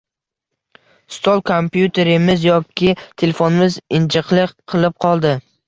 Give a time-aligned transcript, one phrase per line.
[1.15, 5.39] Stol kompyuterimiz yoki telefonimiz “injiqlik” qilib qoldi.